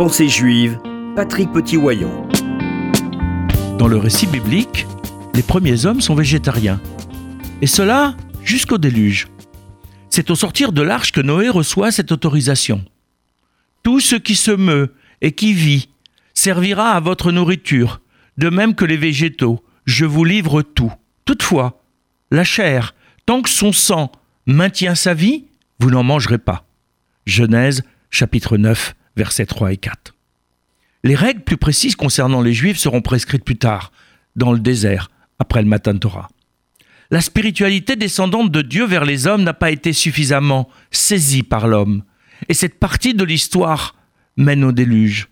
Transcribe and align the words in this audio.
Pensée 0.00 0.30
juive, 0.30 0.78
Patrick 1.14 1.52
Petit-Wayon. 1.52 2.26
Dans 3.76 3.86
le 3.86 3.98
récit 3.98 4.26
biblique, 4.26 4.86
les 5.34 5.42
premiers 5.42 5.84
hommes 5.84 6.00
sont 6.00 6.14
végétariens. 6.14 6.80
Et 7.60 7.66
cela 7.66 8.16
jusqu'au 8.42 8.78
déluge. 8.78 9.28
C'est 10.08 10.30
au 10.30 10.34
sortir 10.34 10.72
de 10.72 10.80
l'arche 10.80 11.12
que 11.12 11.20
Noé 11.20 11.50
reçoit 11.50 11.92
cette 11.92 12.12
autorisation. 12.12 12.82
Tout 13.82 14.00
ce 14.00 14.16
qui 14.16 14.36
se 14.36 14.52
meut 14.52 14.94
et 15.20 15.32
qui 15.32 15.52
vit 15.52 15.90
servira 16.32 16.92
à 16.92 17.00
votre 17.00 17.30
nourriture, 17.30 18.00
de 18.38 18.48
même 18.48 18.74
que 18.74 18.86
les 18.86 18.96
végétaux. 18.96 19.62
Je 19.84 20.06
vous 20.06 20.24
livre 20.24 20.62
tout. 20.62 20.94
Toutefois, 21.26 21.82
la 22.30 22.44
chair, 22.44 22.94
tant 23.26 23.42
que 23.42 23.50
son 23.50 23.70
sang 23.70 24.10
maintient 24.46 24.94
sa 24.94 25.12
vie, 25.12 25.44
vous 25.78 25.90
n'en 25.90 26.04
mangerez 26.04 26.38
pas. 26.38 26.64
Genèse 27.26 27.82
chapitre 28.08 28.56
9, 28.56 28.94
versets 29.20 29.44
3 29.44 29.72
et 29.72 29.76
4. 29.76 30.14
Les 31.04 31.14
règles 31.14 31.42
plus 31.42 31.58
précises 31.58 31.94
concernant 31.94 32.40
les 32.40 32.54
Juifs 32.54 32.78
seront 32.78 33.02
prescrites 33.02 33.44
plus 33.44 33.58
tard, 33.58 33.92
dans 34.34 34.50
le 34.50 34.58
désert, 34.58 35.10
après 35.38 35.60
le 35.60 35.68
Matan 35.68 35.98
Torah. 35.98 36.30
La 37.10 37.20
spiritualité 37.20 37.96
descendante 37.96 38.50
de 38.50 38.62
Dieu 38.62 38.86
vers 38.86 39.04
les 39.04 39.26
hommes 39.26 39.42
n'a 39.42 39.52
pas 39.52 39.70
été 39.70 39.92
suffisamment 39.92 40.70
saisie 40.90 41.42
par 41.42 41.68
l'homme, 41.68 42.02
et 42.48 42.54
cette 42.54 42.78
partie 42.78 43.12
de 43.12 43.24
l'histoire 43.24 43.94
mène 44.38 44.64
au 44.64 44.72
déluge. 44.72 45.28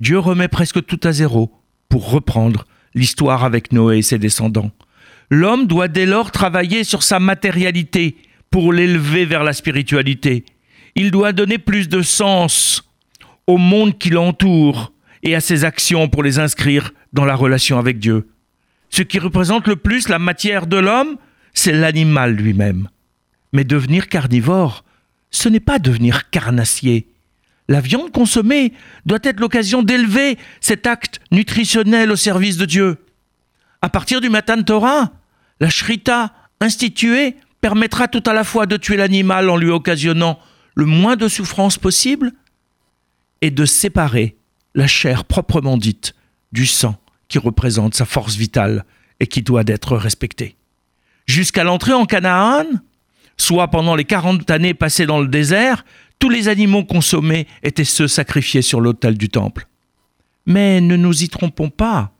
Dieu 0.00 0.18
remet 0.18 0.48
presque 0.48 0.84
tout 0.84 1.00
à 1.02 1.12
zéro 1.12 1.50
pour 1.88 2.10
reprendre 2.10 2.66
l'histoire 2.94 3.42
avec 3.42 3.72
Noé 3.72 3.98
et 3.98 4.02
ses 4.02 4.18
descendants. 4.18 4.70
L'homme 5.30 5.66
doit 5.66 5.88
dès 5.88 6.04
lors 6.04 6.30
travailler 6.30 6.84
sur 6.84 7.02
sa 7.02 7.20
matérialité 7.20 8.16
pour 8.50 8.74
l'élever 8.74 9.24
vers 9.24 9.44
la 9.44 9.54
spiritualité. 9.54 10.44
Il 10.94 11.10
doit 11.10 11.32
donner 11.32 11.56
plus 11.56 11.88
de 11.88 12.02
sens 12.02 12.84
au 13.46 13.56
monde 13.56 13.98
qui 13.98 14.10
l'entoure 14.10 14.92
et 15.22 15.34
à 15.34 15.40
ses 15.40 15.64
actions 15.64 16.08
pour 16.08 16.22
les 16.22 16.38
inscrire 16.38 16.92
dans 17.12 17.24
la 17.24 17.34
relation 17.34 17.78
avec 17.78 17.98
Dieu. 17.98 18.28
Ce 18.90 19.02
qui 19.02 19.18
représente 19.18 19.66
le 19.66 19.76
plus 19.76 20.08
la 20.08 20.18
matière 20.18 20.66
de 20.66 20.76
l'homme, 20.76 21.16
c'est 21.52 21.72
l'animal 21.72 22.34
lui-même. 22.34 22.88
Mais 23.52 23.64
devenir 23.64 24.08
carnivore, 24.08 24.84
ce 25.30 25.48
n'est 25.48 25.60
pas 25.60 25.78
devenir 25.78 26.30
carnassier. 26.30 27.08
La 27.68 27.80
viande 27.80 28.12
consommée 28.12 28.72
doit 29.06 29.18
être 29.22 29.40
l'occasion 29.40 29.82
d'élever 29.82 30.38
cet 30.60 30.86
acte 30.86 31.20
nutritionnel 31.30 32.10
au 32.10 32.16
service 32.16 32.56
de 32.56 32.66
Dieu. 32.66 32.98
À 33.80 33.88
partir 33.88 34.20
du 34.20 34.28
Matan 34.28 34.62
Torah, 34.62 35.12
la 35.60 35.70
shrita 35.70 36.34
instituée 36.60 37.36
permettra 37.60 38.08
tout 38.08 38.22
à 38.26 38.34
la 38.34 38.44
fois 38.44 38.66
de 38.66 38.76
tuer 38.76 38.96
l'animal 38.96 39.48
en 39.48 39.56
lui 39.56 39.70
occasionnant 39.70 40.38
le 40.74 40.84
moins 40.84 41.16
de 41.16 41.28
souffrance 41.28 41.78
possible 41.78 42.32
et 43.40 43.50
de 43.50 43.64
séparer 43.64 44.36
la 44.74 44.86
chair 44.86 45.24
proprement 45.24 45.76
dite 45.76 46.14
du 46.52 46.66
sang 46.66 46.96
qui 47.28 47.38
représente 47.38 47.94
sa 47.94 48.04
force 48.04 48.36
vitale 48.36 48.84
et 49.20 49.26
qui 49.26 49.42
doit 49.42 49.64
être 49.66 49.96
respecté. 49.96 50.56
Jusqu'à 51.26 51.64
l'entrée 51.64 51.92
en 51.92 52.06
Canaan, 52.06 52.66
soit 53.36 53.68
pendant 53.68 53.96
les 53.96 54.04
40 54.04 54.50
années 54.50 54.74
passées 54.74 55.06
dans 55.06 55.20
le 55.20 55.28
désert, 55.28 55.84
tous 56.18 56.28
les 56.30 56.48
animaux 56.48 56.84
consommés 56.84 57.46
étaient 57.62 57.84
ceux 57.84 58.08
sacrifiés 58.08 58.62
sur 58.62 58.80
l'autel 58.80 59.16
du 59.16 59.28
temple. 59.28 59.66
Mais 60.46 60.80
ne 60.80 60.96
nous 60.96 61.22
y 61.22 61.28
trompons 61.28 61.70
pas, 61.70 62.12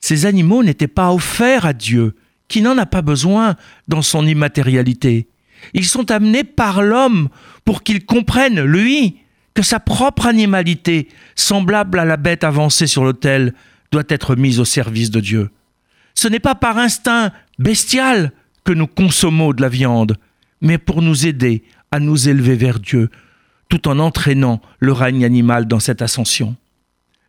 ces 0.00 0.26
animaux 0.26 0.62
n'étaient 0.62 0.86
pas 0.88 1.12
offerts 1.12 1.66
à 1.66 1.72
Dieu, 1.72 2.16
qui 2.46 2.62
n'en 2.62 2.78
a 2.78 2.86
pas 2.86 3.02
besoin 3.02 3.56
dans 3.88 4.02
son 4.02 4.26
immatérialité. 4.26 5.28
Ils 5.74 5.84
sont 5.84 6.10
amenés 6.10 6.44
par 6.44 6.82
l'homme 6.82 7.28
pour 7.64 7.82
qu'il 7.82 8.04
comprenne, 8.04 8.62
lui, 8.62 9.18
sa 9.62 9.80
propre 9.80 10.26
animalité, 10.26 11.08
semblable 11.34 11.98
à 11.98 12.04
la 12.04 12.16
bête 12.16 12.44
avancée 12.44 12.86
sur 12.86 13.04
l'autel, 13.04 13.54
doit 13.90 14.04
être 14.08 14.36
mise 14.36 14.60
au 14.60 14.64
service 14.64 15.10
de 15.10 15.20
Dieu. 15.20 15.50
Ce 16.14 16.28
n'est 16.28 16.40
pas 16.40 16.54
par 16.54 16.78
instinct 16.78 17.32
bestial 17.58 18.32
que 18.64 18.72
nous 18.72 18.86
consommons 18.86 19.52
de 19.52 19.62
la 19.62 19.68
viande, 19.68 20.16
mais 20.60 20.78
pour 20.78 21.02
nous 21.02 21.26
aider 21.26 21.62
à 21.90 22.00
nous 22.00 22.28
élever 22.28 22.56
vers 22.56 22.80
Dieu, 22.80 23.08
tout 23.68 23.88
en 23.88 23.98
entraînant 23.98 24.60
le 24.78 24.92
règne 24.92 25.24
animal 25.24 25.66
dans 25.66 25.80
cette 25.80 26.02
ascension. 26.02 26.56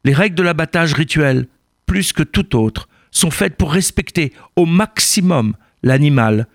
Les 0.04 0.14
règles 0.14 0.36
de 0.36 0.44
l'abattage 0.44 0.94
rituel, 0.94 1.48
plus 1.86 2.14
que 2.14 2.24
tout 2.24 2.56
autre, 2.56 2.90
sont 3.12 3.32
faites 3.32 3.56
pour 3.56 3.72
respecter 3.72 4.34
au 4.56 4.66
maximum 4.66 5.56
l'animal, 5.84 6.48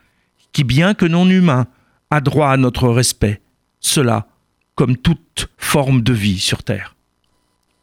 qui, 0.52 0.64
bien 0.64 0.94
que 0.94 1.06
non 1.06 1.28
humain, 1.28 1.66
a 2.10 2.20
droit 2.20 2.50
à 2.50 2.56
notre 2.56 2.88
respect. 2.88 3.40
Cela 3.80 4.26
comme 4.74 4.96
toute 4.96 5.48
forme 5.56 6.02
de 6.02 6.12
vie 6.12 6.38
sur 6.38 6.62
Terre. 6.62 6.96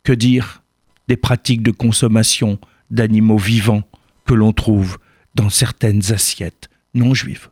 Que 0.03 0.13
dire 0.13 0.63
des 1.07 1.18
pratiques 1.18 1.63
de 1.63 1.72
consommation 1.72 2.59
d'animaux 2.90 3.38
vivants 3.38 3.84
que 4.25 4.34
l'on 4.34 4.53
trouve 4.53 4.97
dans 5.35 5.50
certaines 5.50 6.12
assiettes 6.12 6.69
non 6.94 7.13
juives? 7.13 7.50